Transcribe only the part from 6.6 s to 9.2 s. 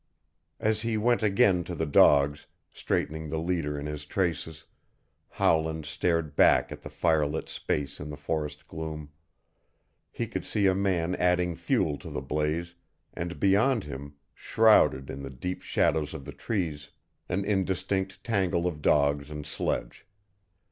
at the firelit space in the forest gloom.